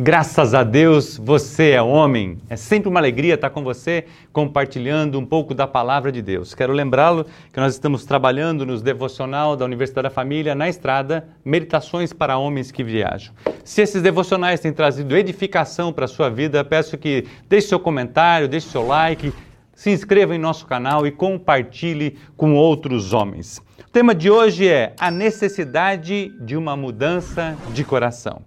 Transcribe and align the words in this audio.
Graças 0.00 0.54
a 0.54 0.62
Deus 0.62 1.18
você 1.18 1.70
é 1.70 1.82
homem. 1.82 2.38
É 2.48 2.54
sempre 2.54 2.88
uma 2.88 3.00
alegria 3.00 3.34
estar 3.34 3.50
com 3.50 3.64
você 3.64 4.04
compartilhando 4.32 5.18
um 5.18 5.26
pouco 5.26 5.52
da 5.52 5.66
palavra 5.66 6.12
de 6.12 6.22
Deus. 6.22 6.54
Quero 6.54 6.72
lembrá-lo 6.72 7.26
que 7.52 7.58
nós 7.58 7.72
estamos 7.72 8.04
trabalhando 8.04 8.64
nos 8.64 8.80
devocional 8.80 9.56
da 9.56 9.64
Universidade 9.64 10.04
da 10.04 10.10
Família 10.10 10.54
na 10.54 10.68
estrada, 10.68 11.26
meditações 11.44 12.12
para 12.12 12.38
homens 12.38 12.70
que 12.70 12.84
viajam. 12.84 13.34
Se 13.64 13.82
esses 13.82 14.00
devocionais 14.00 14.60
têm 14.60 14.72
trazido 14.72 15.16
edificação 15.16 15.92
para 15.92 16.04
a 16.04 16.08
sua 16.08 16.30
vida, 16.30 16.64
peço 16.64 16.96
que 16.96 17.26
deixe 17.48 17.66
seu 17.66 17.80
comentário, 17.80 18.46
deixe 18.46 18.68
seu 18.68 18.86
like, 18.86 19.32
se 19.74 19.90
inscreva 19.90 20.32
em 20.32 20.38
nosso 20.38 20.64
canal 20.64 21.08
e 21.08 21.10
compartilhe 21.10 22.16
com 22.36 22.54
outros 22.54 23.12
homens. 23.12 23.60
O 23.80 23.90
tema 23.90 24.14
de 24.14 24.30
hoje 24.30 24.68
é 24.68 24.94
a 24.96 25.10
necessidade 25.10 26.32
de 26.40 26.56
uma 26.56 26.76
mudança 26.76 27.56
de 27.74 27.82
coração. 27.82 28.42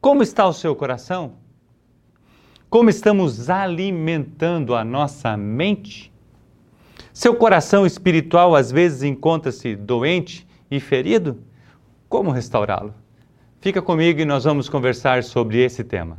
Como 0.00 0.22
está 0.22 0.48
o 0.48 0.52
seu 0.54 0.74
coração? 0.74 1.32
Como 2.70 2.88
estamos 2.88 3.50
alimentando 3.50 4.74
a 4.74 4.82
nossa 4.82 5.36
mente? 5.36 6.10
Seu 7.12 7.34
coração 7.34 7.84
espiritual 7.84 8.56
às 8.56 8.72
vezes 8.72 9.02
encontra-se 9.02 9.76
doente 9.76 10.48
e 10.70 10.80
ferido? 10.80 11.42
Como 12.08 12.30
restaurá-lo? 12.30 12.94
Fica 13.60 13.82
comigo 13.82 14.22
e 14.22 14.24
nós 14.24 14.44
vamos 14.44 14.70
conversar 14.70 15.22
sobre 15.22 15.58
esse 15.58 15.84
tema. 15.84 16.16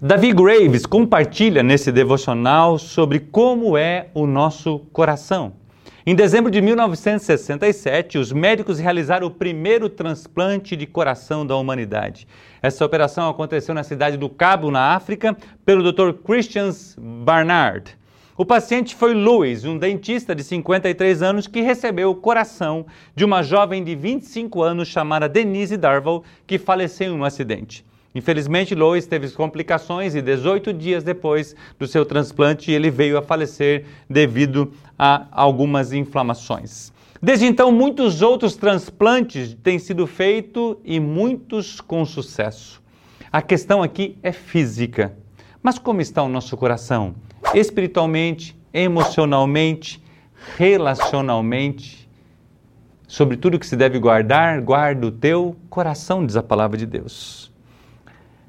Davi 0.00 0.32
Graves 0.32 0.84
compartilha 0.84 1.62
nesse 1.62 1.92
devocional 1.92 2.76
sobre 2.76 3.20
como 3.20 3.78
é 3.78 4.10
o 4.14 4.26
nosso 4.26 4.80
coração. 4.92 5.64
Em 6.08 6.14
dezembro 6.14 6.52
de 6.52 6.62
1967, 6.62 8.16
os 8.16 8.30
médicos 8.30 8.78
realizaram 8.78 9.26
o 9.26 9.30
primeiro 9.30 9.88
transplante 9.88 10.76
de 10.76 10.86
coração 10.86 11.44
da 11.44 11.56
humanidade. 11.56 12.28
Essa 12.62 12.84
operação 12.84 13.28
aconteceu 13.28 13.74
na 13.74 13.82
cidade 13.82 14.16
do 14.16 14.28
Cabo, 14.28 14.70
na 14.70 14.94
África, 14.94 15.36
pelo 15.64 15.82
Dr. 15.82 16.12
Christian 16.24 16.70
Barnard. 16.96 17.98
O 18.36 18.44
paciente 18.44 18.94
foi 18.94 19.14
Louis, 19.14 19.64
um 19.64 19.76
dentista 19.76 20.32
de 20.32 20.44
53 20.44 21.22
anos 21.22 21.48
que 21.48 21.60
recebeu 21.60 22.12
o 22.12 22.14
coração 22.14 22.86
de 23.12 23.24
uma 23.24 23.42
jovem 23.42 23.82
de 23.82 23.96
25 23.96 24.62
anos 24.62 24.86
chamada 24.86 25.28
Denise 25.28 25.76
Darvall, 25.76 26.22
que 26.46 26.56
faleceu 26.56 27.14
em 27.14 27.18
um 27.18 27.24
acidente. 27.24 27.84
Infelizmente, 28.16 28.74
Lois 28.74 29.06
teve 29.06 29.30
complicações 29.32 30.14
e 30.14 30.22
18 30.22 30.72
dias 30.72 31.04
depois 31.04 31.54
do 31.78 31.86
seu 31.86 32.02
transplante 32.02 32.72
ele 32.72 32.90
veio 32.90 33.18
a 33.18 33.22
falecer 33.22 33.84
devido 34.08 34.72
a 34.98 35.26
algumas 35.30 35.92
inflamações. 35.92 36.90
Desde 37.20 37.44
então, 37.44 37.70
muitos 37.70 38.22
outros 38.22 38.56
transplantes 38.56 39.54
têm 39.62 39.78
sido 39.78 40.06
feitos 40.06 40.78
e 40.82 40.98
muitos 40.98 41.78
com 41.78 42.06
sucesso. 42.06 42.82
A 43.30 43.42
questão 43.42 43.82
aqui 43.82 44.16
é 44.22 44.32
física. 44.32 45.14
Mas 45.62 45.78
como 45.78 46.00
está 46.00 46.22
o 46.22 46.28
nosso 46.28 46.56
coração? 46.56 47.14
Espiritualmente, 47.52 48.58
emocionalmente, 48.72 50.02
relacionalmente? 50.56 52.08
Sobre 53.06 53.36
tudo 53.36 53.58
que 53.58 53.66
se 53.66 53.76
deve 53.76 53.98
guardar, 53.98 54.62
guarda 54.62 55.06
o 55.06 55.10
teu 55.10 55.54
coração, 55.68 56.24
diz 56.24 56.34
a 56.34 56.42
palavra 56.42 56.78
de 56.78 56.86
Deus. 56.86 57.54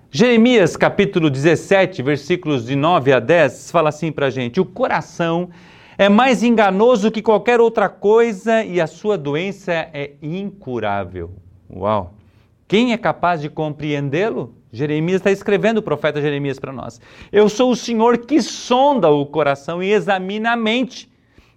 Jeremias 0.10 0.78
capítulo 0.78 1.30
17, 1.30 2.02
versículos 2.02 2.66
de 2.66 2.78
9 2.78 3.12
a 3.12 3.20
10, 3.20 3.72
fala 3.72 3.90
assim 3.90 4.10
para 4.10 4.28
a 4.28 4.30
gente: 4.30 4.58
O 4.58 4.66
coração 4.66 5.50
é 5.98 6.08
mais 6.08 6.44
enganoso 6.44 7.12
que 7.12 7.22
qualquer 7.22 7.60
outra 7.60 7.90
coisa 7.90 8.64
e 8.64 8.80
a 8.80 8.88
sua 8.88 9.18
doença 9.18 9.74
é 9.74 10.14
incurável. 10.22 11.32
Uau! 11.70 12.14
Quem 12.70 12.94
é 12.94 12.98
capaz 12.98 13.42
de 13.42 13.50
compreendê-lo? 13.50 14.56
Jeremias 14.72 15.18
está 15.18 15.30
escrevendo 15.30 15.80
o 15.80 15.84
profeta 15.84 16.22
Jeremias 16.22 16.58
para 16.58 16.72
nós. 16.72 17.02
Eu 17.30 17.50
sou 17.50 17.72
o 17.72 17.76
Senhor 17.76 18.20
que 18.20 18.42
sonda 18.42 19.10
o 19.10 19.26
coração 19.26 19.84
e 19.84 19.92
examina 19.92 20.54
a 20.54 20.58
mente, 20.58 21.12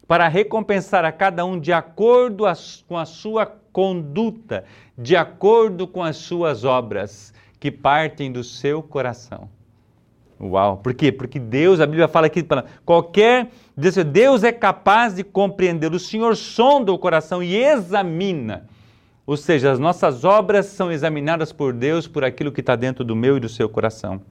para 0.09 0.27
recompensar 0.27 1.05
a 1.05 1.13
cada 1.13 1.45
um 1.45 1.59
de 1.59 1.73
acordo 1.73 2.45
com 2.89 2.99
a 2.99 3.05
sua 3.05 3.47
conduta, 3.47 4.65
de 4.99 5.15
acordo 5.15 5.87
com 5.87 6.03
as 6.03 6.17
suas 6.17 6.65
obras 6.65 7.33
que 7.61 7.71
partem 7.71 8.33
do 8.33 8.43
seu 8.43 8.83
coração. 8.83 9.49
Uau! 10.41 10.79
Por 10.79 10.95
quê? 10.95 11.13
Porque 11.13 11.39
Deus, 11.39 11.81
a 11.81 11.87
Bíblia 11.87 12.09
fala 12.09 12.27
aqui, 12.27 12.43
qualquer. 12.85 13.51
Deus 14.11 14.43
é 14.43 14.51
capaz 14.51 15.15
de 15.15 15.23
compreender. 15.23 15.93
O 15.93 15.99
Senhor 15.99 16.35
sonda 16.35 16.91
o 16.91 16.99
coração 16.99 17.43
e 17.43 17.55
examina. 17.55 18.67
Ou 19.27 19.37
seja, 19.37 19.71
as 19.71 19.79
nossas 19.79 20.25
obras 20.25 20.67
são 20.67 20.91
examinadas 20.91 21.53
por 21.53 21.75
Deus 21.75 22.09
por 22.09 22.25
aquilo 22.25 22.51
que 22.51 22.61
está 22.61 22.75
dentro 22.75 23.05
do 23.05 23.15
meu 23.15 23.37
e 23.37 23.41
do 23.41 23.49
seu 23.49 23.69
coração. 23.69 24.23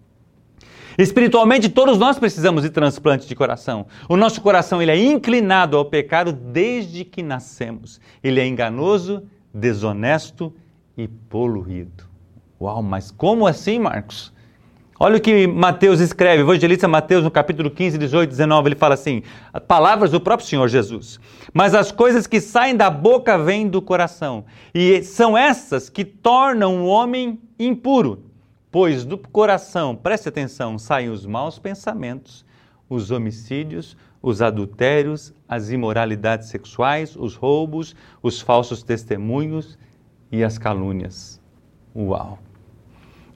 Espiritualmente, 0.97 1.69
todos 1.69 1.97
nós 1.97 2.17
precisamos 2.17 2.63
de 2.63 2.71
transplante 2.71 3.27
de 3.27 3.35
coração. 3.35 3.85
O 4.09 4.17
nosso 4.17 4.41
coração 4.41 4.81
ele 4.81 4.91
é 4.91 4.97
inclinado 4.97 5.77
ao 5.77 5.85
pecado 5.85 6.33
desde 6.33 7.05
que 7.05 7.21
nascemos. 7.21 8.01
Ele 8.21 8.39
é 8.39 8.47
enganoso, 8.47 9.23
desonesto 9.53 10.53
e 10.97 11.07
poluído. 11.07 12.08
Uau, 12.61 12.83
mas 12.83 13.09
como 13.09 13.47
assim, 13.47 13.79
Marcos? 13.79 14.33
Olha 15.01 15.15
o 15.15 15.21
que 15.21 15.47
Mateus 15.47 16.01
escreve, 16.01 16.41
evangelista 16.41 16.85
Mateus, 16.85 17.23
no 17.23 17.31
capítulo 17.31 17.71
15, 17.71 17.97
18, 17.97 18.29
19, 18.29 18.67
ele 18.67 18.75
fala 18.75 18.95
assim: 18.95 19.23
palavras 19.65 20.11
do 20.11 20.19
próprio 20.19 20.45
Senhor 20.45 20.67
Jesus. 20.67 21.21
Mas 21.53 21.73
as 21.73 21.89
coisas 21.89 22.27
que 22.27 22.41
saem 22.41 22.75
da 22.75 22.89
boca 22.89 23.37
vêm 23.37 23.69
do 23.69 23.81
coração, 23.81 24.43
e 24.75 25.01
são 25.03 25.37
essas 25.37 25.87
que 25.87 26.03
tornam 26.03 26.81
o 26.81 26.87
homem 26.87 27.39
impuro. 27.57 28.25
Pois 28.69 29.05
do 29.05 29.17
coração, 29.17 29.95
preste 29.95 30.27
atenção, 30.27 30.77
saem 30.77 31.07
os 31.07 31.25
maus 31.25 31.57
pensamentos, 31.57 32.45
os 32.89 33.09
homicídios, 33.09 33.95
os 34.21 34.41
adultérios, 34.41 35.33
as 35.47 35.69
imoralidades 35.69 36.49
sexuais, 36.49 37.15
os 37.15 37.35
roubos, 37.35 37.95
os 38.21 38.41
falsos 38.41 38.83
testemunhos 38.83 39.77
e 40.29 40.43
as 40.43 40.57
calúnias. 40.57 41.41
Uau! 41.95 42.37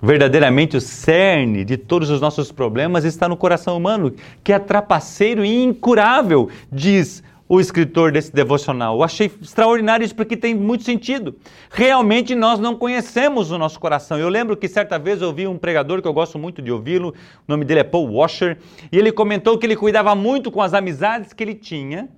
Verdadeiramente 0.05 0.75
o 0.75 0.81
cerne 0.81 1.63
de 1.63 1.77
todos 1.77 2.09
os 2.09 2.19
nossos 2.19 2.51
problemas 2.51 3.05
está 3.05 3.29
no 3.29 3.37
coração 3.37 3.77
humano, 3.77 4.13
que 4.43 4.51
é 4.51 4.59
trapaceiro 4.59 5.45
e 5.45 5.63
incurável, 5.63 6.49
diz 6.69 7.23
o 7.47 7.57
escritor 7.57 8.11
desse 8.11 8.33
devocional. 8.33 8.97
Eu 8.97 9.03
achei 9.03 9.31
extraordinário 9.41 10.03
isso 10.03 10.13
porque 10.13 10.35
tem 10.35 10.53
muito 10.53 10.83
sentido. 10.83 11.37
Realmente 11.71 12.35
nós 12.35 12.59
não 12.59 12.75
conhecemos 12.75 13.49
o 13.49 13.57
nosso 13.57 13.79
coração. 13.79 14.19
Eu 14.19 14.27
lembro 14.27 14.57
que 14.57 14.67
certa 14.67 14.99
vez 14.99 15.21
eu 15.21 15.29
ouvi 15.29 15.47
um 15.47 15.57
pregador 15.57 16.01
que 16.01 16.07
eu 16.07 16.13
gosto 16.13 16.37
muito 16.37 16.61
de 16.61 16.69
ouvi-lo, 16.69 17.11
o 17.11 17.13
nome 17.47 17.63
dele 17.63 17.79
é 17.79 17.83
Paul 17.85 18.11
Washer, 18.13 18.57
e 18.91 18.97
ele 18.97 19.09
comentou 19.09 19.57
que 19.57 19.65
ele 19.65 19.77
cuidava 19.77 20.13
muito 20.13 20.51
com 20.51 20.61
as 20.61 20.73
amizades 20.73 21.31
que 21.31 21.41
ele 21.41 21.55
tinha 21.55 22.09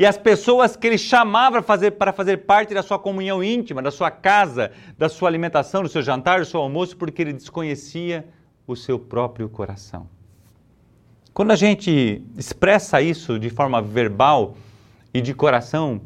e 0.00 0.06
as 0.06 0.16
pessoas 0.16 0.76
que 0.76 0.86
ele 0.86 0.96
chamava 0.96 1.60
fazer, 1.60 1.90
para 1.90 2.10
fazer 2.10 2.38
parte 2.38 2.72
da 2.72 2.82
sua 2.82 2.98
comunhão 2.98 3.44
íntima, 3.44 3.82
da 3.82 3.90
sua 3.90 4.10
casa, 4.10 4.72
da 4.96 5.10
sua 5.10 5.28
alimentação, 5.28 5.82
do 5.82 5.90
seu 5.90 6.00
jantar, 6.00 6.40
do 6.40 6.46
seu 6.46 6.58
almoço, 6.58 6.96
porque 6.96 7.20
ele 7.20 7.34
desconhecia 7.34 8.26
o 8.66 8.74
seu 8.74 8.98
próprio 8.98 9.46
coração. 9.46 10.08
Quando 11.34 11.50
a 11.50 11.54
gente 11.54 12.22
expressa 12.34 13.02
isso 13.02 13.38
de 13.38 13.50
forma 13.50 13.82
verbal 13.82 14.56
e 15.12 15.20
de 15.20 15.34
coração, 15.34 16.00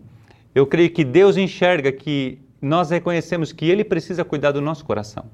eu 0.52 0.66
creio 0.66 0.90
que 0.90 1.04
Deus 1.04 1.36
enxerga 1.36 1.92
que 1.92 2.40
nós 2.60 2.90
reconhecemos 2.90 3.52
que 3.52 3.64
Ele 3.64 3.84
precisa 3.84 4.24
cuidar 4.24 4.50
do 4.50 4.60
nosso 4.60 4.84
coração. 4.84 5.26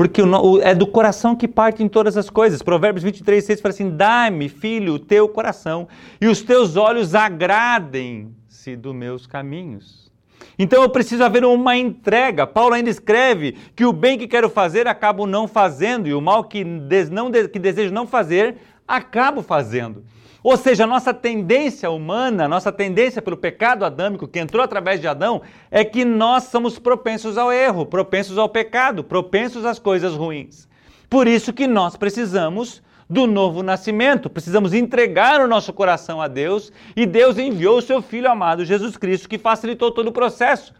Porque 0.00 0.22
é 0.62 0.74
do 0.74 0.86
coração 0.86 1.36
que 1.36 1.46
partem 1.46 1.86
todas 1.86 2.16
as 2.16 2.30
coisas. 2.30 2.62
Provérbios 2.62 3.04
23, 3.04 3.44
6 3.44 3.60
fala 3.60 3.74
assim: 3.74 3.90
Dá-me, 3.90 4.48
filho, 4.48 4.94
o 4.94 4.98
teu 4.98 5.28
coração, 5.28 5.86
e 6.18 6.26
os 6.26 6.40
teus 6.40 6.74
olhos 6.74 7.14
agradem-se 7.14 8.76
dos 8.76 8.94
meus 8.94 9.26
caminhos. 9.26 10.10
Então 10.58 10.82
eu 10.82 10.88
preciso 10.88 11.22
haver 11.22 11.44
uma 11.44 11.76
entrega. 11.76 12.46
Paulo 12.46 12.72
ainda 12.72 12.88
escreve 12.88 13.58
que 13.76 13.84
o 13.84 13.92
bem 13.92 14.16
que 14.16 14.26
quero 14.26 14.48
fazer 14.48 14.88
acabo 14.88 15.26
não 15.26 15.46
fazendo, 15.46 16.08
e 16.08 16.14
o 16.14 16.20
mal 16.22 16.44
que, 16.44 16.64
des, 16.64 17.10
não, 17.10 17.30
que 17.30 17.58
desejo 17.58 17.92
não 17.92 18.06
fazer, 18.06 18.56
acabo 18.96 19.42
fazendo. 19.42 20.04
Ou 20.42 20.56
seja, 20.56 20.84
a 20.84 20.86
nossa 20.86 21.12
tendência 21.12 21.90
humana, 21.90 22.48
nossa 22.48 22.72
tendência 22.72 23.20
pelo 23.20 23.36
pecado 23.36 23.84
adâmico 23.84 24.26
que 24.26 24.38
entrou 24.38 24.62
através 24.62 25.00
de 25.00 25.06
Adão, 25.06 25.42
é 25.70 25.84
que 25.84 26.04
nós 26.04 26.44
somos 26.44 26.78
propensos 26.78 27.36
ao 27.36 27.52
erro, 27.52 27.84
propensos 27.84 28.38
ao 28.38 28.48
pecado, 28.48 29.04
propensos 29.04 29.64
às 29.64 29.78
coisas 29.78 30.14
ruins. 30.14 30.66
Por 31.08 31.28
isso 31.28 31.52
que 31.52 31.66
nós 31.66 31.94
precisamos 31.94 32.82
do 33.08 33.26
novo 33.26 33.62
nascimento, 33.62 34.30
precisamos 34.30 34.72
entregar 34.72 35.40
o 35.40 35.48
nosso 35.48 35.72
coração 35.72 36.22
a 36.22 36.28
Deus 36.28 36.72
e 36.96 37.04
Deus 37.04 37.36
enviou 37.36 37.78
o 37.78 37.82
seu 37.82 38.00
Filho 38.00 38.30
amado, 38.30 38.64
Jesus 38.64 38.96
Cristo, 38.96 39.28
que 39.28 39.36
facilitou 39.36 39.90
todo 39.90 40.08
o 40.08 40.12
processo. 40.12 40.72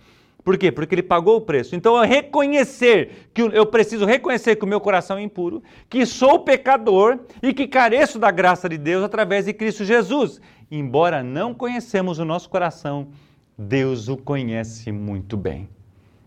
Por 0.43 0.57
quê? 0.57 0.73
Porque 0.73 0.95
ele 0.95 1.03
pagou 1.03 1.37
o 1.37 1.41
preço. 1.41 1.77
Então, 1.77 1.97
eu 1.97 2.09
reconhecer 2.09 3.31
que 3.35 3.43
eu 3.43 3.67
preciso 3.67 4.05
reconhecer 4.07 4.57
que 4.57 4.65
o 4.65 4.69
meu 4.69 4.81
coração 4.81 5.19
é 5.19 5.23
impuro, 5.23 5.63
que 5.89 6.07
sou 6.07 6.41
pecador 6.41 7.19
e 7.43 7.53
que 7.53 7.67
careço 7.67 8.19
da 8.19 8.31
graça 8.31 8.69
de 8.69 8.79
Deus 8.79 9.05
através 9.05 9.45
de 9.45 9.53
Cristo 9.53 9.85
Jesus. 9.85 10.41
embora 10.71 11.23
não 11.23 11.53
conhecemos 11.53 12.21
o 12.21 12.25
nosso 12.25 12.49
coração, 12.49 13.09
Deus 13.59 14.09
o 14.09 14.17
conhece 14.17 14.93
muito 14.93 15.37
bem. 15.37 15.69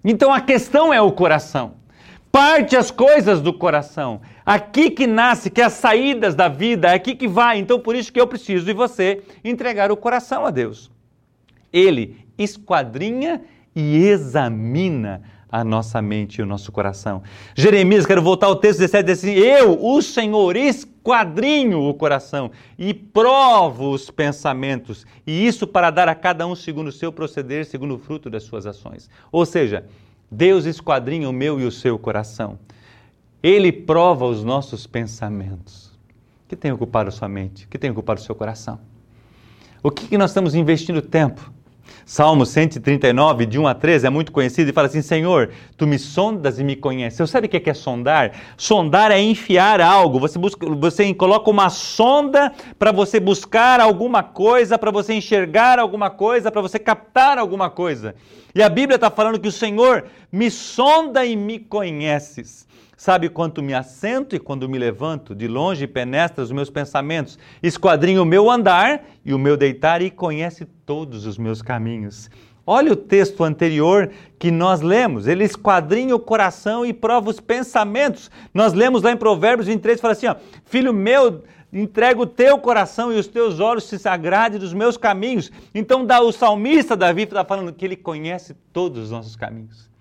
Então 0.04 0.34
a 0.34 0.42
questão 0.42 0.94
é 0.94 1.02
o 1.02 1.12
coração. 1.12 1.76
Parte 2.32 2.76
as 2.76 2.92
coisas 2.92 3.42
do 3.42 3.54
coração. 3.54 4.22
Aqui 4.46 4.90
que 4.90 5.08
nasce, 5.08 5.50
que 5.50 5.62
é 5.62 5.66
as 5.66 5.74
saídas 5.74 6.36
da 6.36 6.48
vida, 6.48 6.90
é 6.90 6.96
aqui 6.96 7.16
que 7.16 7.28
vai. 7.28 7.58
Então 7.58 7.80
por 7.80 7.96
isso 7.96 8.12
que 8.12 8.20
eu 8.20 8.28
preciso 8.28 8.66
de 8.66 8.74
você 8.74 9.22
entregar 9.44 9.92
o 9.92 9.98
coração 9.98 10.46
a 10.46 10.52
Deus. 10.52 10.92
Ele 11.72 12.18
esquadrinha 12.38 13.42
e 13.76 14.06
examina 14.06 15.22
a 15.54 15.64
nossa 15.64 16.02
mente 16.02 16.40
e 16.40 16.42
o 16.42 16.48
nosso 16.48 16.72
coração. 16.72 17.22
Jeremias, 17.56 18.08
quero 18.08 18.24
voltar 18.24 18.48
ao 18.48 18.56
texto 18.56 18.80
17, 18.80 19.06
diz 19.06 19.20
assim: 19.20 19.34
Eu, 19.34 19.78
o 19.80 20.02
Senhor, 20.02 20.56
esquadrinho 20.56 21.80
o 21.80 21.94
coração 21.94 22.50
e 22.76 22.92
provo 22.92 23.92
os 23.92 24.10
pensamentos, 24.10 25.06
e 25.28 25.46
isso 25.46 25.68
para 25.68 25.92
dar 25.92 26.10
a 26.10 26.16
cada 26.16 26.48
um 26.48 26.56
segundo 26.56 26.88
o 26.88 26.92
seu 26.92 27.12
proceder, 27.12 27.66
segundo 27.68 27.94
o 27.94 28.00
fruto 28.00 28.32
das 28.32 28.42
suas 28.42 28.66
ações. 28.66 29.08
Ou 29.32 29.46
seja, 29.46 29.86
Deus 30.32 30.66
esquadrinha 30.66 31.30
o 31.30 31.34
meu 31.34 31.60
e 31.60 31.66
o 31.66 31.72
seu 31.72 32.00
coração. 32.00 32.58
Ele 33.44 33.72
prova 33.72 34.26
os 34.26 34.44
nossos 34.44 34.88
pensamentos. 34.88 35.88
O 36.46 36.50
que 36.50 36.56
tem 36.56 36.72
ocupado 36.72 37.10
a 37.10 37.12
sua 37.12 37.30
mente? 37.30 37.66
O 37.66 37.68
que 37.68 37.78
tem 37.78 37.92
ocupado 37.92 38.20
o 38.20 38.24
seu 38.24 38.34
coração? 38.34 38.80
O 39.84 39.92
que, 39.92 40.08
que 40.08 40.18
nós 40.18 40.32
estamos 40.32 40.56
investindo 40.56 41.00
tempo? 41.00 41.52
Salmo 42.06 42.46
139, 42.46 43.46
de 43.46 43.58
1 43.58 43.68
a 43.68 43.74
13, 43.74 44.08
é 44.08 44.10
muito 44.10 44.32
conhecido 44.32 44.70
e 44.70 44.74
fala 44.74 44.88
assim: 44.88 45.02
Senhor, 45.02 45.52
tu 45.78 45.88
me 45.88 45.98
sondas 45.98 46.60
e 46.60 46.64
me 46.64 46.76
conheces. 46.76 47.18
Você 47.18 47.28
sabe 47.28 47.48
o 47.48 47.50
que 47.50 47.70
é 47.70 47.74
sondar? 47.74 48.32
Sondar 48.58 49.12
é 49.12 49.20
enfiar 49.20 49.80
algo. 49.80 50.20
Você, 50.20 50.38
busca, 50.38 50.66
você 50.66 51.14
coloca 51.14 51.50
uma 51.50 51.70
sonda 51.70 52.52
para 52.78 52.92
você 52.92 53.20
buscar 53.20 53.80
alguma 53.80 54.22
coisa, 54.22 54.78
para 54.78 54.92
você 54.92 55.14
enxergar 55.14 55.80
alguma 55.80 56.10
coisa, 56.10 56.52
para 56.52 56.62
você 56.62 56.78
captar 56.78 57.38
alguma 57.38 57.70
coisa. 57.70 58.16
E 58.54 58.62
a 58.62 58.70
Bíblia 58.70 58.96
está 58.96 59.10
falando 59.10 59.40
que 59.40 59.48
o 59.48 59.52
Senhor 59.52 60.06
me 60.32 60.52
sonda 60.52 61.26
e 61.26 61.36
me 61.36 61.58
conheces. 61.58 62.68
Sabe 63.04 63.28
quanto 63.28 63.62
me 63.62 63.74
assento 63.74 64.34
e 64.34 64.40
quando 64.40 64.70
me 64.70 64.80
levanto, 64.80 65.36
de 65.36 65.46
longe 65.46 65.86
penetra 65.86 66.42
os 66.42 66.54
meus 66.54 66.70
pensamentos, 66.70 67.38
esquadrinha 67.62 68.22
o 68.22 68.26
meu 68.26 68.50
andar 68.50 69.04
e 69.26 69.34
o 69.34 69.38
meu 69.38 69.58
deitar 69.58 70.02
e 70.02 70.10
conhece 70.10 70.64
todos 70.86 71.26
os 71.26 71.38
meus 71.38 71.62
caminhos. 71.62 72.30
Olha 72.66 72.94
o 72.94 72.96
texto 72.96 73.44
anterior 73.44 74.10
que 74.40 74.50
nós 74.50 74.80
lemos. 74.80 75.28
Ele 75.28 75.44
esquadrinha 75.44 76.16
o 76.16 76.20
coração 76.20 76.86
e 76.86 76.94
prova 76.94 77.30
os 77.30 77.42
pensamentos. 77.42 78.32
Nós 78.54 78.72
lemos 78.72 79.02
lá 79.02 79.12
em 79.12 79.18
Provérbios 79.18 79.68
23, 79.68 80.00
fala 80.00 80.14
assim: 80.14 80.28
ó, 80.28 80.38
Filho 80.64 80.94
meu, 80.94 81.44
entrega 81.74 82.22
o 82.22 82.26
teu 82.26 82.58
coração 82.58 83.12
e 83.12 83.20
os 83.20 83.28
teus 83.28 83.60
olhos 83.60 83.84
se 83.84 84.08
agradem 84.08 84.58
dos 84.58 84.74
meus 84.74 84.96
caminhos. 84.96 85.52
Então, 85.76 86.08
o 86.26 86.32
salmista 86.32 86.96
Davi 86.96 87.24
está 87.24 87.44
falando 87.44 87.74
que 87.74 87.84
ele 87.84 87.98
conhece 87.98 88.56
todos 88.72 89.04
os 89.04 89.12
nossos 89.12 89.36
caminhos. 89.36 89.92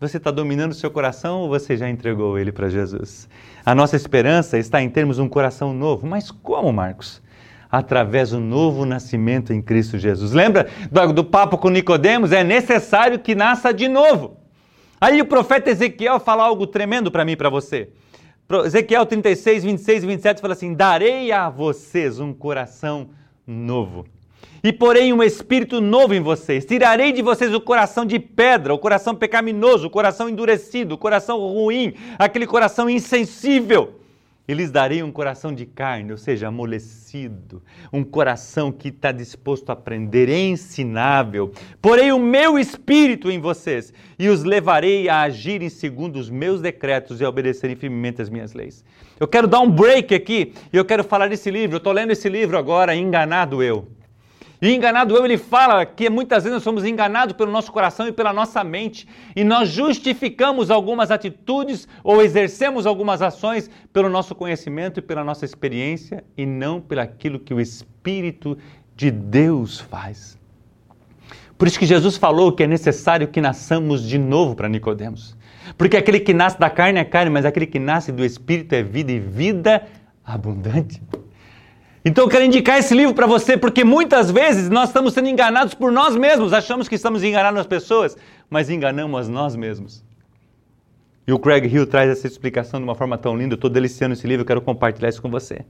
Você 0.00 0.16
está 0.16 0.30
dominando 0.30 0.70
o 0.70 0.74
seu 0.74 0.90
coração 0.90 1.40
ou 1.40 1.50
você 1.50 1.76
já 1.76 1.86
entregou 1.86 2.38
ele 2.38 2.50
para 2.50 2.70
Jesus? 2.70 3.28
A 3.66 3.74
nossa 3.74 3.96
esperança 3.96 4.56
está 4.56 4.80
em 4.80 4.88
termos 4.88 5.18
um 5.18 5.28
coração 5.28 5.74
novo. 5.74 6.06
Mas 6.06 6.30
como, 6.30 6.72
Marcos? 6.72 7.20
Através 7.70 8.30
do 8.30 8.40
novo 8.40 8.86
nascimento 8.86 9.52
em 9.52 9.60
Cristo 9.60 9.98
Jesus. 9.98 10.32
Lembra 10.32 10.70
do, 10.90 11.12
do 11.12 11.22
papo 11.22 11.58
com 11.58 11.68
Nicodemos? 11.68 12.32
É 12.32 12.42
necessário 12.42 13.18
que 13.18 13.34
nasça 13.34 13.74
de 13.74 13.88
novo. 13.88 14.38
Aí 14.98 15.20
o 15.20 15.26
profeta 15.26 15.68
Ezequiel 15.68 16.18
fala 16.18 16.44
algo 16.44 16.66
tremendo 16.66 17.10
para 17.10 17.22
mim 17.22 17.32
e 17.32 17.36
para 17.36 17.50
você. 17.50 17.90
Ezequiel 18.64 19.04
36, 19.04 19.64
26 19.64 20.02
e 20.02 20.06
27 20.06 20.40
fala 20.40 20.54
assim: 20.54 20.72
Darei 20.72 21.30
a 21.30 21.50
vocês 21.50 22.18
um 22.18 22.32
coração 22.32 23.10
novo 23.46 24.06
e 24.62 24.72
porém 24.72 25.12
um 25.12 25.22
espírito 25.22 25.80
novo 25.80 26.14
em 26.14 26.20
vocês. 26.20 26.64
Tirarei 26.64 27.12
de 27.12 27.22
vocês 27.22 27.54
o 27.54 27.60
coração 27.60 28.04
de 28.04 28.18
pedra, 28.18 28.74
o 28.74 28.78
coração 28.78 29.14
pecaminoso, 29.14 29.86
o 29.86 29.90
coração 29.90 30.28
endurecido, 30.28 30.94
o 30.94 30.98
coração 30.98 31.38
ruim, 31.38 31.94
aquele 32.18 32.46
coração 32.46 32.88
insensível. 32.88 33.96
E 34.48 34.54
lhes 34.54 34.72
darei 34.72 35.00
um 35.00 35.12
coração 35.12 35.54
de 35.54 35.64
carne, 35.64 36.10
ou 36.10 36.18
seja, 36.18 36.48
amolecido, 36.48 37.62
um 37.92 38.02
coração 38.02 38.72
que 38.72 38.88
está 38.88 39.12
disposto 39.12 39.70
a 39.70 39.74
aprender, 39.74 40.28
ensinável. 40.28 41.52
Porei 41.80 42.10
o 42.10 42.18
meu 42.18 42.58
espírito 42.58 43.30
em 43.30 43.38
vocês 43.38 43.94
e 44.18 44.28
os 44.28 44.42
levarei 44.42 45.08
a 45.08 45.20
agirem 45.20 45.68
segundo 45.68 46.16
os 46.16 46.28
meus 46.28 46.60
decretos 46.60 47.20
e 47.20 47.24
a 47.24 47.28
obedecerem 47.28 47.76
firmemente 47.76 48.20
as 48.20 48.28
minhas 48.28 48.52
leis. 48.52 48.84
Eu 49.20 49.28
quero 49.28 49.46
dar 49.46 49.60
um 49.60 49.70
break 49.70 50.12
aqui 50.12 50.52
e 50.72 50.76
eu 50.76 50.84
quero 50.84 51.04
falar 51.04 51.28
desse 51.28 51.48
livro. 51.48 51.76
Eu 51.76 51.78
estou 51.78 51.92
lendo 51.92 52.10
esse 52.10 52.28
livro 52.28 52.58
agora, 52.58 52.96
Enganado 52.96 53.62
Eu. 53.62 53.99
E 54.62 54.74
enganado 54.74 55.16
eu, 55.16 55.24
ele 55.24 55.38
fala 55.38 55.86
que 55.86 56.10
muitas 56.10 56.44
vezes 56.44 56.54
nós 56.54 56.62
somos 56.62 56.84
enganados 56.84 57.34
pelo 57.34 57.50
nosso 57.50 57.72
coração 57.72 58.06
e 58.06 58.12
pela 58.12 58.32
nossa 58.32 58.62
mente, 58.62 59.08
e 59.34 59.42
nós 59.42 59.70
justificamos 59.70 60.70
algumas 60.70 61.10
atitudes 61.10 61.88
ou 62.04 62.20
exercemos 62.20 62.84
algumas 62.84 63.22
ações 63.22 63.70
pelo 63.92 64.10
nosso 64.10 64.34
conhecimento 64.34 64.98
e 64.98 65.02
pela 65.02 65.24
nossa 65.24 65.46
experiência, 65.46 66.22
e 66.36 66.44
não 66.44 66.80
pelo 66.80 67.00
aquilo 67.00 67.38
que 67.38 67.54
o 67.54 67.60
Espírito 67.60 68.58
de 68.94 69.10
Deus 69.10 69.80
faz. 69.80 70.38
Por 71.56 71.66
isso 71.66 71.78
que 71.78 71.86
Jesus 71.86 72.16
falou 72.16 72.52
que 72.52 72.62
é 72.62 72.66
necessário 72.66 73.28
que 73.28 73.40
nasçamos 73.40 74.06
de 74.06 74.18
novo 74.18 74.54
para 74.54 74.68
Nicodemos. 74.68 75.36
Porque 75.76 75.96
aquele 75.96 76.20
que 76.20 76.34
nasce 76.34 76.58
da 76.58 76.68
carne 76.68 76.98
é 76.98 77.04
carne, 77.04 77.30
mas 77.30 77.44
aquele 77.44 77.66
que 77.66 77.78
nasce 77.78 78.12
do 78.12 78.24
Espírito 78.24 78.74
é 78.74 78.82
vida 78.82 79.12
e 79.12 79.18
vida 79.18 79.86
abundante. 80.24 81.02
Então 82.04 82.24
eu 82.24 82.30
quero 82.30 82.44
indicar 82.44 82.78
esse 82.78 82.94
livro 82.94 83.14
para 83.14 83.26
você, 83.26 83.58
porque 83.58 83.84
muitas 83.84 84.30
vezes 84.30 84.70
nós 84.70 84.88
estamos 84.88 85.12
sendo 85.12 85.28
enganados 85.28 85.74
por 85.74 85.92
nós 85.92 86.16
mesmos, 86.16 86.52
achamos 86.52 86.88
que 86.88 86.94
estamos 86.94 87.22
enganando 87.22 87.60
as 87.60 87.66
pessoas, 87.66 88.16
mas 88.48 88.70
enganamos 88.70 89.28
nós 89.28 89.54
mesmos. 89.54 90.02
E 91.26 91.32
o 91.32 91.38
Craig 91.38 91.66
Hill 91.66 91.86
traz 91.86 92.10
essa 92.10 92.26
explicação 92.26 92.80
de 92.80 92.84
uma 92.84 92.94
forma 92.94 93.18
tão 93.18 93.36
linda, 93.36 93.52
eu 93.52 93.56
estou 93.56 93.68
deliciando 93.68 94.14
esse 94.14 94.26
livro, 94.26 94.42
eu 94.42 94.46
quero 94.46 94.62
compartilhar 94.62 95.10
isso 95.10 95.20
com 95.20 95.30
você. 95.30 95.64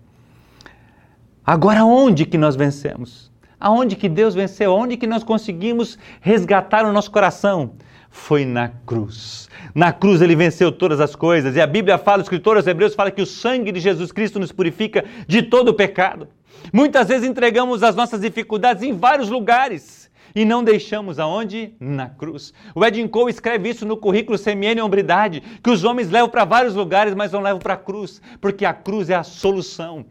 Agora, 1.45 1.85
onde 1.85 2.25
que 2.25 2.39
nós 2.39 2.55
vencemos? 2.55 3.31
Aonde 3.59 3.97
que 3.97 4.09
Deus 4.09 4.35
venceu? 4.35 4.73
Onde 4.73 4.97
que 4.97 5.07
nós 5.07 5.25
conseguimos 5.25 5.99
resgatar 6.21 6.87
o 6.87 6.93
nosso 6.93 7.11
coração? 7.11 7.73
Foi 8.11 8.45
na 8.45 8.69
cruz. 8.85 9.49
Na 9.75 9.93
cruz 9.93 10.21
ele 10.21 10.35
venceu 10.35 10.73
todas 10.73 11.01
as 11.01 11.15
coisas. 11.15 11.55
E 11.57 11.61
a 11.61 11.67
Bíblia 11.67 11.97
fala, 11.97 12.19
o 12.19 12.23
escritor 12.23 12.57
aos 12.57 12.67
Hebreus 12.67 12.95
fala 12.95 13.11
que 13.11 13.23
o 13.23 13.27
sangue 13.27 13.73
de 13.73 13.81
Jesus 13.81 14.11
Cristo 14.11 14.41
nos 14.41 14.53
purifica 14.53 15.05
de 15.27 15.43
todo 15.43 15.69
o 15.69 15.75
pecado. 15.75 16.29
Muitas 16.73 17.09
vezes 17.09 17.29
entregamos 17.29 17.83
as 17.83 17.95
nossas 17.95 18.21
dificuldades 18.21 18.83
em 18.83 18.93
vários 18.93 19.31
lugares 19.31 20.11
e 20.35 20.45
não 20.45 20.63
deixamos 20.63 21.19
aonde? 21.19 21.73
Na 21.81 22.09
cruz. 22.09 22.53
O 22.75 22.85
Edin 22.85 23.09
Cole 23.09 23.31
escreve 23.31 23.69
isso 23.69 23.87
no 23.87 23.97
currículo 23.97 24.39
Semiene 24.39 24.81
Hombridade, 24.81 25.43
que 25.63 25.71
os 25.71 25.85
homens 25.85 26.11
levam 26.11 26.29
para 26.29 26.45
vários 26.45 26.75
lugares, 26.75 27.15
mas 27.15 27.33
não 27.33 27.41
levam 27.41 27.59
para 27.59 27.75
a 27.75 27.79
cruz, 27.79 28.21
porque 28.41 28.65
a 28.65 28.73
cruz 28.73 29.11
é 29.11 29.15
a 29.15 29.23
solução. 29.23 30.05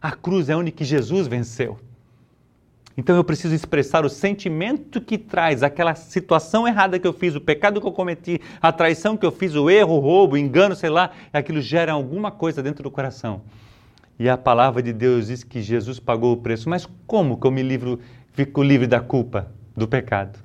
A 0.00 0.12
cruz 0.12 0.48
é 0.48 0.56
onde 0.56 0.72
que 0.72 0.84
Jesus 0.84 1.26
venceu. 1.26 1.78
Então 2.96 3.16
eu 3.16 3.24
preciso 3.24 3.54
expressar 3.54 4.04
o 4.04 4.08
sentimento 4.08 5.00
que 5.00 5.16
traz 5.16 5.62
aquela 5.62 5.94
situação 5.94 6.68
errada 6.68 6.98
que 6.98 7.06
eu 7.06 7.12
fiz, 7.12 7.34
o 7.34 7.40
pecado 7.40 7.80
que 7.80 7.86
eu 7.86 7.92
cometi, 7.92 8.40
a 8.60 8.70
traição 8.70 9.16
que 9.16 9.24
eu 9.24 9.32
fiz, 9.32 9.54
o 9.54 9.70
erro, 9.70 9.94
o 9.94 9.98
roubo, 9.98 10.34
o 10.34 10.38
engano, 10.38 10.76
sei 10.76 10.90
lá, 10.90 11.10
aquilo 11.32 11.60
gera 11.60 11.92
alguma 11.92 12.30
coisa 12.30 12.62
dentro 12.62 12.82
do 12.82 12.90
coração. 12.90 13.42
E 14.18 14.28
a 14.28 14.36
palavra 14.36 14.82
de 14.82 14.92
Deus 14.92 15.28
diz 15.28 15.42
que 15.42 15.62
Jesus 15.62 15.98
pagou 15.98 16.32
o 16.32 16.36
preço. 16.36 16.68
Mas 16.68 16.86
como 17.06 17.40
que 17.40 17.46
eu 17.46 17.50
me 17.50 17.62
livro, 17.62 17.98
fico 18.32 18.62
livre 18.62 18.86
da 18.86 19.00
culpa, 19.00 19.50
do 19.76 19.88
pecado? 19.88 20.38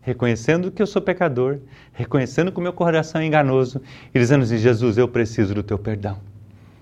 Reconhecendo 0.00 0.70
que 0.70 0.80
eu 0.80 0.86
sou 0.86 1.02
pecador, 1.02 1.58
reconhecendo 1.92 2.50
que 2.50 2.58
o 2.58 2.62
meu 2.62 2.72
coração 2.72 3.20
é 3.20 3.26
enganoso 3.26 3.82
e 4.14 4.18
dizendo 4.18 4.44
assim: 4.44 4.56
Jesus, 4.56 4.96
eu 4.96 5.08
preciso 5.08 5.54
do 5.54 5.62
teu 5.62 5.78
perdão. 5.78 6.18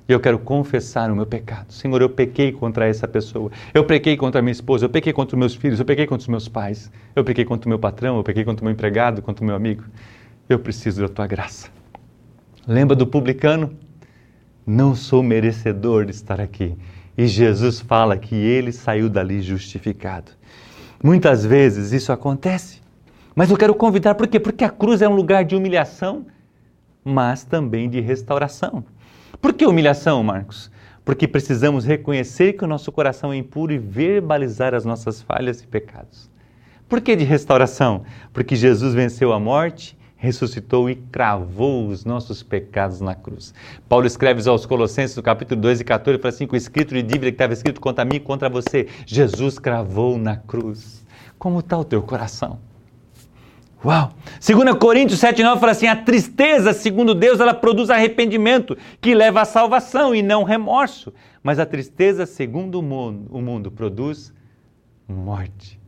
E 0.09 0.13
eu 0.13 0.21
quero 0.21 0.39
confessar 0.39 1.11
o 1.11 1.17
meu 1.17 1.27
pecado. 1.27 1.73
Senhor, 1.73 2.01
eu 2.01 2.09
pequei 2.09 2.53
contra 2.53 2.87
essa 2.87 3.09
pessoa. 3.09 3.51
Eu 3.75 3.85
pequei 3.85 4.17
contra 4.17 4.41
minha 4.41 4.53
esposa. 4.53 4.85
Eu 4.85 4.89
pequei 4.89 5.13
contra 5.13 5.37
meus 5.37 5.55
filhos. 5.55 5.81
Eu 5.81 5.85
pequei 5.85 6.07
contra 6.07 6.23
os 6.23 6.29
meus 6.29 6.49
pais. 6.49 6.91
Eu 7.15 7.25
pequei 7.25 7.45
contra 7.45 7.67
o 7.67 7.69
meu 7.69 7.79
patrão. 7.79 8.17
Eu 8.17 8.23
pequei 8.23 8.45
contra 8.45 8.63
o 8.63 8.65
meu 8.65 8.73
empregado, 8.73 9.21
contra 9.21 9.43
o 9.43 9.47
meu 9.47 9.57
amigo. 9.57 9.83
Eu 10.49 10.61
preciso 10.61 11.03
da 11.03 11.09
tua 11.09 11.27
graça. 11.27 11.69
Lembra 12.69 12.95
do 12.95 13.07
publicano? 13.07 13.77
Não 14.65 14.95
sou 14.95 15.23
merecedor 15.23 16.05
de 16.05 16.13
estar 16.13 16.41
aqui. 16.41 16.77
E 17.19 17.27
Jesus 17.27 17.81
fala 17.81 18.17
que 18.17 18.35
ele 18.35 18.71
saiu 18.73 19.09
dali 19.09 19.41
justificado. 19.41 20.31
Muitas 21.03 21.45
vezes 21.45 21.93
isso 21.93 22.13
acontece. 22.13 22.81
Mas 23.35 23.51
eu 23.51 23.57
quero 23.57 23.75
convidar, 23.75 24.15
por 24.15 24.27
quê? 24.27 24.41
Porque 24.41 24.65
a 24.65 24.71
cruz 24.71 25.03
é 25.03 25.09
um 25.09 25.15
lugar 25.15 25.45
de 25.45 25.55
humilhação, 25.55 26.27
mas 27.05 27.45
também 27.45 27.89
de 27.89 28.01
restauração. 28.01 28.85
Por 29.41 29.53
que 29.53 29.67
humilhação, 29.67 30.23
Marcos? 30.23 30.71
Porque 31.05 31.29
precisamos 31.29 31.85
reconhecer 31.85 32.55
que 32.55 32.65
o 32.65 32.67
nosso 32.67 32.91
coração 32.91 33.33
é 33.33 33.37
impuro 33.37 33.73
e 33.73 33.79
verbalizar 33.79 34.75
as 34.75 34.85
nossas 34.85 35.23
falhas 35.23 35.61
e 35.61 35.67
pecados. 35.67 36.31
Por 36.89 37.01
que 37.01 37.15
de 37.17 37.25
restauração? 37.25 38.05
Porque 38.33 38.57
Jesus 38.57 38.95
venceu 38.95 39.33
a 39.33 39.41
morte, 39.41 39.97
ressuscitou 40.17 40.89
e 40.89 40.97
cravou 40.97 41.87
os 41.89 42.05
nossos 42.05 42.43
pecados 42.43 43.01
na 43.01 43.15
cruz. 43.15 43.53
Paulo 43.89 44.07
escreve 44.07 44.49
aos 44.49 44.67
Colossenses, 44.67 45.17
no 45.17 45.23
capítulo 45.23 45.61
2 45.61 45.81
e 45.81 45.85
14, 45.85 46.11
ele 46.11 46.23
fala 46.23 46.35
assim: 46.35 46.49
o 46.51 46.57
escrito 46.57 46.95
de 46.95 47.03
dívida 47.03 47.31
que 47.31 47.35
estava 47.35 47.53
escrito 47.53 47.81
contra 47.81 48.05
mim 48.05 48.17
e 48.17 48.21
contra 48.21 48.49
você, 48.49 48.89
Jesus 49.05 49.59
cravou 49.59 50.17
na 50.17 50.37
cruz. 50.37 51.05
Como 51.39 51.61
está 51.61 51.77
o 51.77 51.85
teu 51.85 52.03
coração? 52.03 52.59
Uau! 53.87 54.15
2 54.45 54.77
Coríntios 54.81 55.21
7,9 55.21 55.61
fala 55.61 55.71
assim: 55.71 55.87
a 55.87 55.95
tristeza, 55.95 56.73
segundo 56.73 57.15
Deus, 57.15 57.39
ela 57.39 57.55
produz 57.55 57.89
arrependimento, 57.89 58.77
que 59.01 59.15
leva 59.15 59.43
à 59.43 59.45
salvação 59.45 60.13
e 60.13 60.23
não 60.23 60.43
remorso. 60.43 61.15
Mas 61.41 61.61
a 61.61 61.65
tristeza, 61.65 62.27
segundo 62.27 62.81
o 62.81 62.83
mundo, 62.83 63.29
o 63.31 63.41
mundo 63.41 63.71
produz 63.71 64.35
morte. 65.07 65.81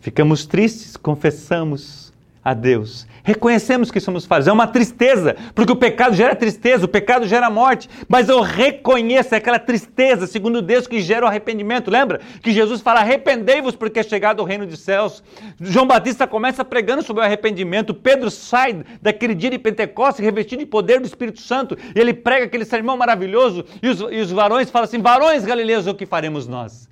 Ficamos 0.00 0.44
tristes, 0.44 0.96
confessamos, 0.96 2.09
a 2.42 2.54
Deus. 2.54 3.06
Reconhecemos 3.22 3.90
que 3.90 4.00
somos 4.00 4.24
falhos. 4.24 4.48
É 4.48 4.52
uma 4.52 4.66
tristeza, 4.66 5.36
porque 5.54 5.72
o 5.72 5.76
pecado 5.76 6.14
gera 6.14 6.34
tristeza, 6.34 6.86
o 6.86 6.88
pecado 6.88 7.26
gera 7.26 7.50
morte. 7.50 7.88
Mas 8.08 8.28
eu 8.28 8.40
reconheço 8.40 9.34
aquela 9.34 9.58
tristeza, 9.58 10.26
segundo 10.26 10.62
Deus, 10.62 10.86
que 10.86 11.00
gera 11.00 11.26
o 11.26 11.28
arrependimento. 11.28 11.90
Lembra 11.90 12.20
que 12.42 12.50
Jesus 12.50 12.80
fala: 12.80 13.00
arrependei-vos, 13.00 13.76
porque 13.76 14.00
é 14.00 14.02
chegado 14.02 14.40
o 14.40 14.44
reino 14.44 14.66
dos 14.66 14.80
céus. 14.80 15.22
João 15.60 15.86
Batista 15.86 16.26
começa 16.26 16.64
pregando 16.64 17.02
sobre 17.02 17.22
o 17.22 17.26
arrependimento. 17.26 17.92
Pedro 17.92 18.30
sai 18.30 18.84
daquele 19.02 19.34
dia 19.34 19.50
de 19.50 19.58
Pentecostes, 19.58 20.24
revestido 20.24 20.60
de 20.60 20.66
poder 20.66 20.98
do 21.00 21.06
Espírito 21.06 21.40
Santo, 21.40 21.76
e 21.94 22.00
ele 22.00 22.14
prega 22.14 22.46
aquele 22.46 22.64
sermão 22.64 22.96
maravilhoso. 22.96 23.64
E 23.82 23.88
os, 23.88 24.00
e 24.00 24.20
os 24.20 24.30
varões 24.30 24.70
falam 24.70 24.84
assim: 24.84 25.00
varões 25.00 25.44
galileus, 25.44 25.86
o 25.86 25.94
que 25.94 26.06
faremos 26.06 26.48
nós? 26.48 26.88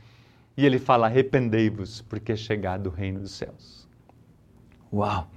E 0.58 0.66
ele 0.66 0.78
fala: 0.78 1.06
arrependei-vos, 1.06 2.02
porque 2.02 2.32
é 2.32 2.36
chegado 2.36 2.88
o 2.88 2.90
reino 2.90 3.20
dos 3.20 3.30
céus. 3.30 3.88
Uau! 4.92 5.28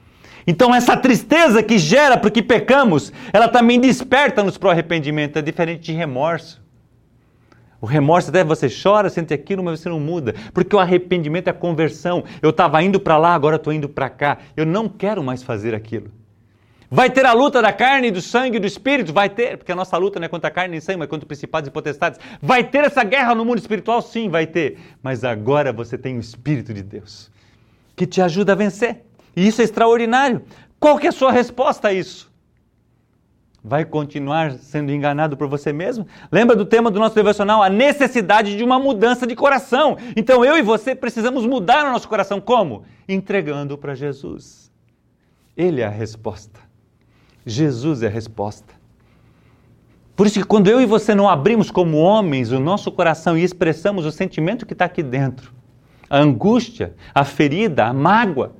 Então, 0.46 0.74
essa 0.74 0.98
tristeza 0.98 1.62
que 1.62 1.78
gera 1.78 2.18
porque 2.18 2.42
pecamos, 2.42 3.12
ela 3.32 3.48
também 3.48 3.80
desperta-nos 3.80 4.58
para 4.58 4.68
o 4.68 4.72
arrependimento, 4.72 5.38
é 5.38 5.42
diferente 5.42 5.84
de 5.84 5.94
remorso. 5.94 6.62
O 7.82 7.86
remorso 7.88 8.30
até 8.30 8.44
você 8.44 8.68
chora, 8.70 9.10
sente 9.10 9.34
aquilo, 9.34 9.64
mas 9.64 9.80
você 9.80 9.90
não 9.90 10.00
muda, 10.00 10.36
porque 10.54 10.76
o 10.76 10.80
arrependimento 10.80 11.48
é 11.48 11.54
conversão. 11.54 12.24
Eu 12.42 12.52
estava 12.52 12.82
indo 12.84 13.00
para 13.00 13.18
lá, 13.18 13.34
agora 13.34 13.56
estou 13.56 13.74
indo 13.74 13.90
para 13.90 14.08
cá. 14.08 14.38
Eu 14.56 14.68
não 14.68 14.88
quero 14.88 15.24
mais 15.24 15.42
fazer 15.42 15.74
aquilo. 15.74 16.12
Vai 16.94 17.10
ter 17.10 17.26
a 17.26 17.32
luta 17.32 17.62
da 17.62 17.72
carne, 17.72 18.12
do 18.12 18.22
sangue 18.22 18.58
e 18.58 18.60
do 18.60 18.68
espírito? 18.68 19.14
Vai 19.14 19.30
ter, 19.30 19.58
porque 19.58 19.72
a 19.72 19.76
nossa 19.76 19.98
luta 19.98 20.20
não 20.20 20.26
é 20.26 20.28
contra 20.28 20.50
a 20.50 20.52
carne 20.52 20.76
e 20.76 20.82
sangue, 20.82 21.00
mas 21.00 21.08
contra 21.08 21.26
principados 21.26 21.70
e 21.70 21.72
potestades. 21.72 22.20
Vai 22.42 22.66
ter 22.66 22.84
essa 22.84 23.02
guerra 23.04 23.34
no 23.34 23.46
mundo 23.46 23.60
espiritual? 23.60 24.02
Sim, 24.02 24.30
vai 24.30 24.46
ter. 24.46 24.78
Mas 25.02 25.24
agora 25.24 25.72
você 25.72 25.98
tem 25.98 26.18
o 26.18 26.20
Espírito 26.20 26.74
de 26.74 26.84
Deus, 26.84 27.32
que 27.96 28.06
te 28.06 28.22
ajuda 28.22 28.52
a 28.52 28.56
vencer. 28.56 29.06
E 29.36 29.48
isso 29.48 29.62
é 29.62 29.64
extraordinário. 29.64 30.44
Qual 30.80 30.98
que 30.98 31.06
é 31.06 31.10
a 31.10 31.14
sua 31.14 31.32
resposta 31.32 31.90
a 31.90 31.94
isso? 31.94 32.32
Vai 33.64 33.86
continuar 33.86 34.54
sendo 34.54 34.92
enganado 34.92 35.38
por 35.38 35.48
você 35.48 35.72
mesmo? 35.72 36.08
Lembra 36.32 36.56
do 36.56 36.66
tema 36.66 36.90
do 36.90 37.00
nosso 37.00 37.14
devocional? 37.14 37.62
A 37.62 37.70
necessidade 37.70 38.58
de 38.58 38.64
uma 38.64 38.80
mudança 38.80 39.28
de 39.28 39.36
coração. 39.36 39.98
Então 40.16 40.44
eu 40.44 40.58
e 40.58 40.64
você 40.64 40.96
precisamos 40.96 41.46
mudar 41.46 41.86
o 41.86 41.92
nosso 41.92 42.10
coração. 42.10 42.42
Como? 42.42 42.84
Entregando 43.08 43.78
para 43.78 43.94
Jesus. 43.94 44.72
Ele 45.56 45.82
é 45.82 45.86
a 45.86 45.90
resposta. 45.90 46.60
Jesus 47.46 48.02
é 48.02 48.08
a 48.08 48.10
resposta. 48.10 48.74
Por 50.16 50.26
isso 50.26 50.40
que 50.40 50.46
quando 50.46 50.68
eu 50.68 50.82
e 50.82 50.86
você 50.86 51.14
não 51.14 51.30
abrimos 51.30 51.70
como 51.70 51.98
homens 51.98 52.52
o 52.52 52.60
nosso 52.60 52.92
coração 52.92 53.38
e 53.38 53.44
expressamos 53.44 54.06
o 54.06 54.12
sentimento 54.12 54.66
que 54.66 54.74
está 54.74 54.86
aqui 54.86 55.02
dentro, 55.02 55.54
a 56.10 56.20
angústia, 56.20 56.96
a 57.14 57.24
ferida, 57.24 57.86
a 57.86 57.94
mágoa, 57.94 58.56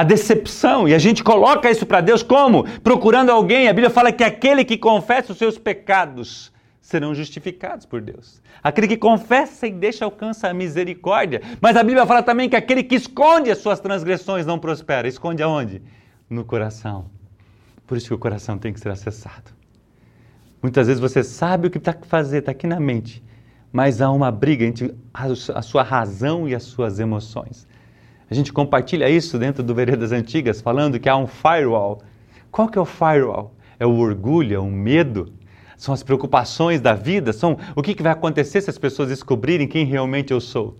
a 0.00 0.02
decepção, 0.02 0.88
e 0.88 0.94
a 0.94 0.98
gente 0.98 1.22
coloca 1.22 1.70
isso 1.70 1.84
para 1.84 2.00
Deus 2.00 2.22
como? 2.22 2.64
Procurando 2.80 3.28
alguém. 3.28 3.68
A 3.68 3.72
Bíblia 3.72 3.90
fala 3.90 4.10
que 4.10 4.24
aquele 4.24 4.64
que 4.64 4.78
confessa 4.78 5.32
os 5.32 5.36
seus 5.36 5.58
pecados 5.58 6.50
serão 6.80 7.14
justificados 7.14 7.84
por 7.84 8.00
Deus. 8.00 8.40
Aquele 8.62 8.88
que 8.88 8.96
confessa 8.96 9.66
e 9.66 9.70
deixa 9.70 10.06
alcança 10.06 10.48
a 10.48 10.54
misericórdia. 10.54 11.42
Mas 11.60 11.76
a 11.76 11.82
Bíblia 11.82 12.06
fala 12.06 12.22
também 12.22 12.48
que 12.48 12.56
aquele 12.56 12.82
que 12.82 12.94
esconde 12.94 13.50
as 13.50 13.58
suas 13.58 13.78
transgressões 13.78 14.46
não 14.46 14.58
prospera. 14.58 15.06
Esconde 15.06 15.42
aonde? 15.42 15.82
No 16.30 16.46
coração. 16.46 17.10
Por 17.86 17.98
isso 17.98 18.08
que 18.08 18.14
o 18.14 18.18
coração 18.18 18.56
tem 18.56 18.72
que 18.72 18.80
ser 18.80 18.88
acessado. 18.88 19.50
Muitas 20.62 20.86
vezes 20.86 20.98
você 20.98 21.22
sabe 21.22 21.66
o 21.66 21.70
que 21.70 21.76
está 21.76 21.90
a 21.90 22.06
fazer, 22.06 22.38
está 22.38 22.52
aqui 22.52 22.66
na 22.66 22.80
mente, 22.80 23.22
mas 23.70 24.00
há 24.00 24.10
uma 24.10 24.30
briga 24.32 24.64
entre 24.64 24.94
a 25.12 25.60
sua 25.60 25.82
razão 25.82 26.48
e 26.48 26.54
as 26.54 26.62
suas 26.62 26.98
emoções. 26.98 27.68
A 28.30 28.34
gente 28.34 28.52
compartilha 28.52 29.10
isso 29.10 29.38
dentro 29.38 29.62
do 29.62 29.74
Veredas 29.74 30.12
Antigas, 30.12 30.60
falando 30.60 31.00
que 31.00 31.08
há 31.08 31.16
um 31.16 31.26
firewall. 31.26 32.00
Qual 32.50 32.68
que 32.68 32.78
é 32.78 32.80
o 32.80 32.84
firewall? 32.84 33.52
É 33.78 33.84
o 33.84 33.96
orgulho, 33.96 34.54
é 34.54 34.58
o 34.58 34.66
medo, 34.66 35.32
são 35.76 35.92
as 35.92 36.02
preocupações 36.02 36.80
da 36.80 36.94
vida, 36.94 37.32
são 37.32 37.58
o 37.74 37.82
que, 37.82 37.94
que 37.94 38.02
vai 38.02 38.12
acontecer 38.12 38.60
se 38.60 38.70
as 38.70 38.78
pessoas 38.78 39.08
descobrirem 39.08 39.66
quem 39.66 39.84
realmente 39.84 40.32
eu 40.32 40.40
sou. 40.40 40.76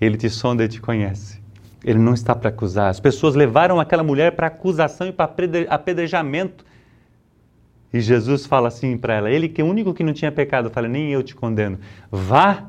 Ele 0.00 0.16
te 0.16 0.28
sonda 0.28 0.64
e 0.64 0.68
te 0.68 0.80
conhece. 0.80 1.40
Ele 1.84 1.98
não 1.98 2.12
está 2.12 2.34
para 2.34 2.48
acusar. 2.48 2.90
As 2.90 3.00
pessoas 3.00 3.34
levaram 3.34 3.80
aquela 3.80 4.02
mulher 4.02 4.32
para 4.32 4.48
acusação 4.48 5.06
e 5.06 5.12
para 5.12 5.32
apedrejamento. 5.68 6.64
E 7.92 8.00
Jesus 8.00 8.46
fala 8.46 8.68
assim 8.68 8.98
para 8.98 9.14
ela: 9.14 9.30
Ele 9.30 9.48
que 9.48 9.60
é 9.60 9.64
o 9.64 9.68
único 9.68 9.94
que 9.94 10.02
não 10.02 10.12
tinha 10.12 10.32
pecado, 10.32 10.70
fala: 10.70 10.88
Nem 10.88 11.10
eu 11.10 11.22
te 11.22 11.34
condeno. 11.34 11.78
Vá 12.10 12.68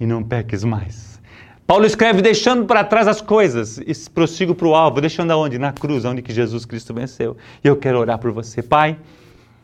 e 0.00 0.06
não 0.06 0.22
peques 0.22 0.64
mais. 0.64 1.20
Paulo 1.66 1.86
escreve 1.86 2.20
deixando 2.20 2.66
para 2.66 2.84
trás 2.84 3.08
as 3.08 3.20
coisas 3.20 3.78
e 3.78 3.92
prossigo 4.10 4.54
para 4.54 4.66
o 4.66 4.74
alvo, 4.74 5.00
deixando 5.00 5.30
aonde? 5.30 5.58
Na 5.58 5.72
cruz, 5.72 6.04
onde 6.04 6.20
que 6.20 6.32
Jesus 6.32 6.64
Cristo 6.64 6.92
venceu. 6.92 7.36
E 7.62 7.68
eu 7.68 7.76
quero 7.76 7.98
orar 7.98 8.18
por 8.18 8.32
você. 8.32 8.62
Pai, 8.62 8.98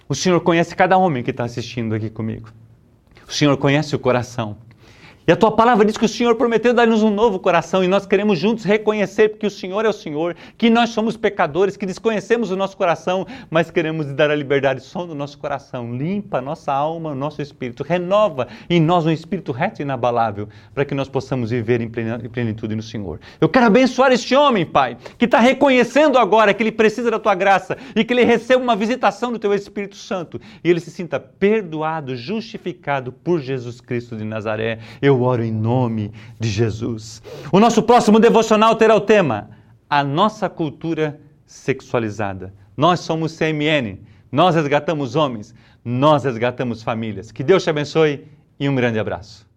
o 0.09 0.14
Senhor 0.14 0.40
conhece 0.40 0.75
cada 0.75 0.97
homem 0.97 1.23
que 1.23 1.31
está 1.31 1.45
assistindo 1.45 1.95
aqui 1.95 2.09
comigo. 2.09 2.49
O 3.28 3.33
Senhor 3.33 3.57
conhece 3.57 3.95
o 3.95 3.99
coração. 3.99 4.57
E 5.28 5.30
a 5.30 5.37
tua 5.37 5.52
palavra 5.52 5.85
diz 5.85 5.99
que 5.99 6.06
o 6.06 6.08
Senhor 6.08 6.37
prometeu 6.37 6.73
dar-nos 6.73 7.02
um 7.02 7.11
novo 7.11 7.38
coração 7.38 7.85
e 7.85 7.87
nós 7.87 8.06
queremos 8.06 8.38
juntos 8.38 8.64
reconhecer 8.64 9.37
que 9.37 9.47
o 9.47 9.50
Senhor 9.50 9.85
é 9.85 9.88
o 9.90 9.92
Senhor, 9.92 10.35
que 10.56 10.70
nós 10.70 10.88
somos 10.88 11.18
pecadores, 11.18 11.76
que 11.76 11.85
desconhecemos 11.85 12.50
o 12.50 12.56
nosso 12.56 12.75
coração, 12.78 13.26
mas 13.50 13.70
queremos 13.70 14.06
dar 14.06 14.30
a 14.30 14.35
liberdade 14.35 14.80
som 14.80 15.06
do 15.06 15.14
nosso 15.14 15.37
coração. 15.37 15.94
Limpa 15.94 16.38
a 16.38 16.40
nossa 16.40 16.73
alma, 16.73 17.11
o 17.11 17.14
nosso 17.14 17.42
espírito, 17.42 17.82
renova 17.82 18.49
em 18.70 18.80
nós 18.80 19.04
um 19.04 19.11
espírito 19.11 19.52
reto 19.52 19.82
e 19.82 19.85
inabalável, 19.85 20.49
para 20.73 20.87
que 20.87 20.94
nós 20.94 21.11
possamos 21.11 21.50
viver 21.50 21.82
em 21.82 21.90
plenitude 21.90 22.75
no 22.75 22.82
Senhor. 22.82 23.20
Eu 23.38 23.50
quero 23.50 23.66
abençoar 23.66 24.11
este 24.12 24.35
homem, 24.35 24.64
Pai, 24.64 24.97
que 25.18 25.26
está 25.26 25.40
reconhecendo 25.40 26.16
agora 26.16 26.54
que 26.54 26.62
ele 26.62 26.73
precisa 26.73 27.11
da 27.11 27.18
tua 27.18 27.35
graça 27.35 27.76
e 27.94 28.02
que 28.02 28.14
ele 28.14 28.25
receba 28.25 28.62
uma 28.62 28.75
visitação 28.75 29.30
do 29.30 29.38
teu 29.38 29.52
Espírito 29.52 29.97
Santo 29.97 30.40
e 30.64 30.70
ele 30.70 30.80
se 30.80 30.90
sinta 30.90 31.20
perdoado, 31.20 32.16
justificado 32.16 33.12
por 33.12 33.42
Jesus 33.42 33.78
Cristo 33.78 34.16
de 34.16 34.25
Nazaré. 34.25 34.78
Eu 35.02 35.18
eu 35.19 35.23
oro 35.23 35.43
em 35.43 35.53
nome 35.53 36.13
de 36.39 36.49
Jesus. 36.49 37.21
O 37.53 37.59
nosso 37.59 37.83
próximo 37.83 38.21
devocional 38.21 38.77
terá 38.77 38.95
o 38.95 39.01
tema: 39.01 39.51
A 39.91 40.05
nossa 40.05 40.49
cultura 40.49 41.21
sexualizada. 41.45 42.55
Nós 42.77 43.01
somos 43.01 43.37
CMN, 43.37 43.99
nós 44.31 44.55
resgatamos 44.55 45.17
homens, 45.17 45.53
nós 45.85 46.23
resgatamos 46.23 46.83
famílias. 46.83 47.33
Que 47.33 47.43
Deus 47.43 47.65
te 47.65 47.71
abençoe 47.71 48.25
e 48.61 48.69
um 48.69 48.75
grande 48.75 48.99
abraço. 48.99 49.48